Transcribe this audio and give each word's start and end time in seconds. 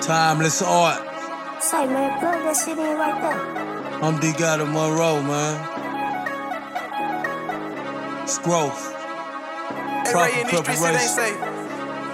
Timeless 0.00 0.62
art. 0.62 0.98
Say, 1.62 1.86
man, 1.86 2.18
plug 2.20 2.42
that 2.42 2.56
shit 2.56 2.78
in 2.78 2.96
right 2.96 3.20
there. 3.20 4.02
I'm 4.02 4.18
D-Gotti 4.18 4.64
Monroe, 4.66 5.22
man. 5.22 5.60
It's 8.24 8.38
growth. 8.38 8.94
Hey, 10.08 10.10
Proper 10.10 10.24
Ray, 10.24 10.40
in 10.40 10.46
these 10.48 10.50
streets, 10.50 10.56
it 10.56 10.56
ain't 10.56 10.64
preparation. 10.64 11.08
safe. 11.08 11.36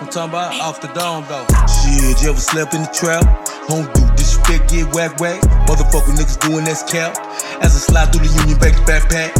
I'm 0.02 0.08
talking 0.10 0.30
about 0.34 0.60
off 0.60 0.80
the 0.82 0.88
dome, 0.92 1.24
though. 1.30 1.46
Shit, 1.70 2.20
you 2.22 2.30
ever 2.30 2.40
slept 2.42 2.74
in 2.74 2.82
the 2.82 2.92
trap? 2.92 3.24
Home 3.70 3.86
do 3.94 4.02
disrespect, 4.18 4.68
get 4.68 4.92
whack 4.92 5.16
whack. 5.20 5.40
Motherfucker 5.70 6.12
niggas 6.12 6.36
doing 6.42 6.64
that's 6.66 6.82
cap. 6.82 7.16
As 7.62 7.72
I 7.72 7.80
slide 7.80 8.12
through 8.12 8.26
the 8.26 8.34
Union 8.44 8.58
Bank 8.58 8.76
backpack. 8.84 9.32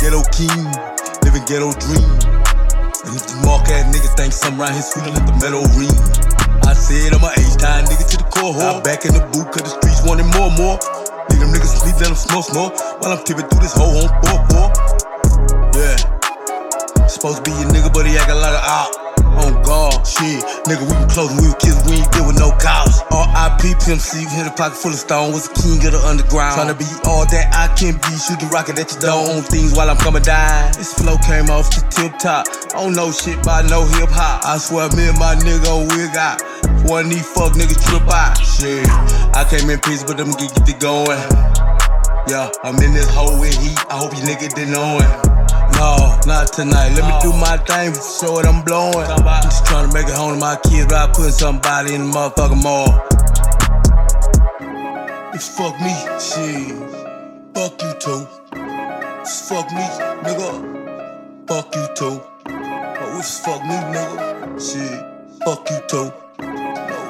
Ghetto 0.00 0.24
king, 0.34 0.64
living 1.22 1.44
ghetto 1.46 1.70
dream. 1.78 2.10
And 3.06 3.12
if 3.14 3.22
the 3.28 3.36
mark 3.46 3.68
ass 3.70 3.86
nigga 3.92 4.10
think 4.16 4.32
something 4.32 4.58
around 4.58 4.74
his 4.74 4.88
feet, 4.92 5.04
let 5.06 5.22
the 5.28 5.36
metal 5.38 5.62
ring. 5.78 5.92
I 6.66 6.74
said 6.74 7.14
I'm 7.14 7.22
a 7.24 7.30
H-time 7.32 7.69
nigga 8.40 8.52
to 8.52 8.58
the 8.58 8.62
core. 8.62 8.76
I'm 8.76 8.82
back 8.82 9.04
in 9.04 9.12
the 9.14 9.20
boot, 9.32 9.52
cause 9.52 9.62
the 9.62 9.68
streets 9.68 10.02
wanted 10.06 10.26
more, 10.36 10.50
more. 10.56 10.78
Leave 11.30 11.40
them 11.40 11.52
niggas 11.52 11.80
sleep, 11.80 11.94
let 12.00 12.08
them 12.08 12.16
snore, 12.16 12.42
snore. 12.42 12.70
While 13.00 13.12
I'm 13.12 13.24
tipping 13.24 13.46
through 13.48 13.60
this 13.60 13.74
whole 13.74 13.96
on 13.96 14.08
4-4. 14.24 15.76
Yeah. 15.76 15.96
Supposed 17.06 17.44
to 17.44 17.50
be 17.50 17.52
your 17.52 17.68
nigga, 17.70 17.92
but 17.92 18.06
he 18.06 18.16
act 18.16 18.30
a 18.30 18.34
lot 18.34 18.54
of 18.54 18.64
out. 18.64 18.90
On 19.40 19.62
God, 19.62 20.06
shit. 20.06 20.42
Nigga, 20.66 20.82
we 20.82 20.92
been 20.98 21.08
close 21.08 21.30
when 21.30 21.42
we 21.42 21.48
were 21.48 21.62
kids, 21.62 21.78
we 21.86 22.02
ain't 22.02 22.10
deal 22.12 22.26
with 22.26 22.38
no 22.38 22.50
cows. 22.58 23.00
R.I.P. 23.10 23.74
Pimp 23.86 24.00
C, 24.00 24.26
hit 24.26 24.46
a 24.46 24.50
pocket 24.50 24.76
full 24.76 24.90
of 24.90 24.98
stone, 24.98 25.32
was 25.32 25.48
the 25.48 25.54
king 25.54 25.78
of 25.86 25.92
the 25.94 26.02
underground. 26.02 26.58
Tryna 26.58 26.78
be 26.78 26.88
all 27.06 27.24
that 27.30 27.46
I 27.54 27.70
can 27.78 27.94
be, 27.94 28.12
shoot 28.18 28.40
the 28.42 28.50
rocket 28.52 28.78
at 28.78 28.90
your 28.90 29.00
door, 29.00 29.22
on 29.30 29.42
things 29.42 29.72
while 29.72 29.88
I'm 29.88 29.96
coming 29.96 30.22
down. 30.22 30.72
This 30.74 30.92
flow 30.94 31.16
came 31.22 31.48
off 31.48 31.70
the 31.70 31.80
tip 31.94 32.18
top. 32.18 32.46
I 32.74 32.82
don't 32.82 32.92
know 32.92 33.12
shit 33.12 33.38
about 33.38 33.70
no 33.70 33.86
hip 33.86 34.10
hop. 34.10 34.44
I 34.44 34.58
swear 34.58 34.90
me 34.98 35.08
and 35.08 35.18
my 35.18 35.38
nigga 35.38 35.86
we 35.94 36.10
out. 36.18 36.42
One 36.88 37.06
of 37.06 37.10
these 37.10 37.26
fuck 37.32 37.52
niggas 37.52 37.84
trip 37.88 38.08
out. 38.08 38.36
Shit. 38.38 38.86
I 39.36 39.44
came 39.48 39.68
in 39.70 39.80
peace, 39.80 40.02
but 40.02 40.16
them 40.16 40.30
get, 40.32 40.54
get 40.54 40.68
it 40.68 40.80
going. 40.80 41.20
Yeah, 42.28 42.50
I'm 42.62 42.76
in 42.82 42.92
this 42.94 43.08
hole 43.10 43.38
with 43.40 43.56
heat. 43.60 43.78
I 43.90 43.98
hope 43.98 44.16
you 44.16 44.22
nigga 44.22 44.54
didn't 44.54 44.72
know 44.72 44.98
it. 44.98 45.30
No, 45.76 46.18
not 46.26 46.52
tonight. 46.52 46.94
Let 46.94 47.04
me 47.08 47.14
do 47.22 47.32
my 47.38 47.56
thing, 47.56 47.92
show 47.94 48.32
what 48.32 48.46
I'm 48.46 48.62
blowing. 48.64 48.96
I'm 48.96 49.42
just 49.42 49.66
trying 49.66 49.88
to 49.88 49.94
make 49.94 50.06
it 50.06 50.14
home 50.14 50.34
to 50.34 50.40
my 50.40 50.56
kids 50.62 50.84
without 50.86 51.14
putting 51.14 51.32
somebody 51.32 51.94
in 51.94 52.02
the 52.02 52.12
motherfucking 52.12 52.62
mall. 52.62 52.88
It's 55.34 55.48
fuck 55.56 55.80
me, 55.80 55.94
shit. 56.20 56.76
Fuck 57.54 57.80
you 57.82 57.94
too. 57.98 58.26
It's 59.20 59.48
fuck 59.48 59.70
me, 59.72 59.86
nigga. 60.22 61.48
Fuck 61.48 61.74
you 61.74 61.88
too. 61.94 62.20
Oh, 62.46 63.18
it's 63.18 63.40
fuck 63.40 63.62
me, 63.64 63.74
nigga. 63.74 64.60
Shit. 64.60 65.42
Fuck 65.44 65.70
you 65.70 65.80
too. 65.88 66.12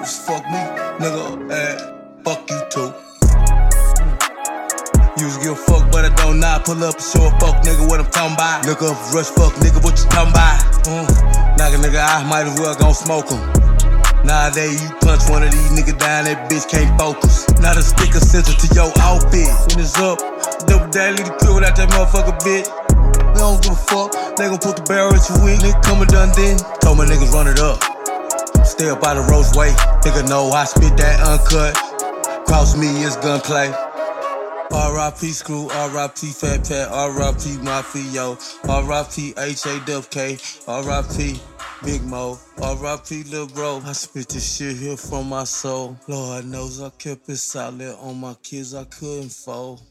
It's 0.00 0.16
fuck 0.24 0.42
me, 0.48 0.56
nigga. 0.96 1.52
Eh, 1.52 1.76
fuck 2.24 2.48
you 2.48 2.60
too. 2.72 2.88
You 5.20 5.28
give 5.44 5.52
a 5.52 5.56
fuck, 5.68 5.92
but 5.92 6.08
I 6.08 6.12
don't 6.16 6.40
now. 6.40 6.56
Pull 6.58 6.82
up 6.84 6.96
and 6.96 7.04
show 7.04 7.28
a 7.28 7.30
fuck 7.36 7.60
nigga 7.60 7.84
what 7.84 8.00
I'm 8.00 8.08
talking 8.08 8.32
about. 8.32 8.64
Look 8.64 8.80
up, 8.80 8.96
rush 9.12 9.28
fuck 9.28 9.52
nigga, 9.60 9.84
what 9.84 10.00
you 10.00 10.08
talking 10.08 10.32
about? 10.32 10.56
Mm. 10.88 11.04
Knock 11.60 11.76
a 11.76 11.78
nigga, 11.84 12.00
I 12.00 12.24
might 12.24 12.48
as 12.48 12.58
well 12.58 12.74
gon' 12.80 12.94
smoke 12.94 13.28
him. 13.28 13.44
Nowadays, 14.24 14.80
you 14.80 14.88
punch 15.04 15.28
one 15.28 15.42
of 15.42 15.52
these 15.52 15.68
niggas 15.76 16.00
down, 16.00 16.24
that 16.24 16.48
bitch 16.48 16.64
can't 16.64 16.88
focus. 16.98 17.44
Not 17.60 17.76
a 17.76 17.82
sticker 17.82 18.24
essential 18.24 18.56
to 18.56 18.66
your 18.72 18.88
outfit. 19.04 19.52
When 19.68 19.84
it's 19.84 20.00
up, 20.00 20.16
double 20.64 20.88
leave 20.88 21.28
the 21.28 21.36
crib 21.44 21.60
without 21.60 21.76
that 21.76 21.92
motherfucker 21.92 22.40
bitch. 22.40 22.72
We 23.20 23.36
don't 23.36 23.60
give 23.60 23.76
a 23.76 23.76
fuck, 23.76 24.16
they 24.40 24.48
gon' 24.48 24.64
put 24.64 24.80
the 24.80 24.84
barrel 24.88 25.12
at 25.12 25.28
your 25.28 25.44
wig, 25.44 25.60
nigga 25.60 25.76
coming 25.84 26.08
done 26.08 26.32
then. 26.32 26.56
Told 26.80 26.96
my 26.96 27.04
niggas 27.04 27.36
run 27.36 27.48
it 27.52 27.60
up. 27.60 27.89
Stay 28.80 28.88
up 28.88 29.04
out 29.04 29.18
of 29.18 29.28
roast 29.28 29.56
way, 29.56 29.68
nigga 30.00 30.26
know 30.26 30.48
I 30.48 30.64
spit 30.64 30.96
that 30.96 31.20
uncut. 31.20 31.74
Cross 32.46 32.78
me, 32.78 32.86
it's 33.04 33.14
gunplay. 33.16 33.68
R.I.P. 34.72 35.32
Screw, 35.32 35.68
R.I.P. 35.68 36.28
Fat 36.28 36.66
Pat, 36.66 36.88
R.I.P. 36.90 37.58
Mafio, 37.60 38.38
R.I.P. 38.66 39.34
H.A.W.K, 39.36 40.38
R.I.P. 40.66 41.40
Big 41.84 42.02
Moe, 42.04 42.38
R.I.P. 42.62 43.24
Lil 43.24 43.48
Bro. 43.48 43.82
I 43.84 43.92
spit 43.92 44.30
this 44.30 44.56
shit 44.56 44.78
here 44.78 44.96
from 44.96 45.28
my 45.28 45.44
soul. 45.44 45.98
Lord 46.08 46.46
knows 46.46 46.80
I 46.80 46.88
kept 46.88 47.28
it 47.28 47.36
solid 47.36 47.94
on 48.00 48.19
my 48.19 48.32
kids, 48.42 48.74
I 48.74 48.84
couldn't 48.84 49.28
fold. 49.28 49.82